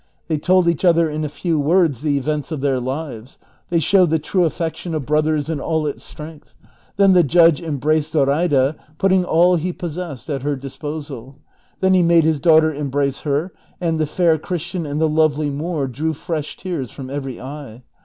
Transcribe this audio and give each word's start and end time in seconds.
They 0.29 0.39
told 0.39 0.67
each 0.67 0.83
other 0.83 1.07
in 1.11 1.23
a 1.23 1.29
few 1.29 1.59
words 1.59 2.01
the 2.01 2.17
events 2.17 2.51
of 2.51 2.61
their 2.61 2.79
lives; 2.79 3.37
they 3.69 3.77
showed 3.77 4.09
the 4.09 4.17
true 4.17 4.45
affection 4.45 4.95
of 4.95 5.05
brothers 5.05 5.47
in 5.47 5.59
all 5.59 5.85
its 5.85 6.03
strength; 6.03 6.55
then 6.97 7.13
the 7.13 7.21
judge 7.21 7.61
embraced 7.61 8.13
Zoraida, 8.13 8.75
putting 8.97 9.23
all 9.23 9.57
he 9.57 9.71
possessed 9.71 10.27
at 10.27 10.41
her 10.41 10.55
disposal; 10.55 11.37
then 11.81 11.93
he 11.93 12.01
made 12.01 12.23
his 12.23 12.39
daughter 12.39 12.73
embrace 12.73 13.19
her, 13.19 13.53
and 13.79 13.99
the 13.99 14.07
fair 14.07 14.39
Christian 14.39 14.87
and 14.87 14.99
the 14.99 15.07
lovely 15.07 15.51
]\Ioor 15.51 15.85
drew 15.91 16.13
fresh 16.13 16.57
tears 16.57 16.89
from 16.89 17.11
every 17.11 17.39
eye. 17.39 17.83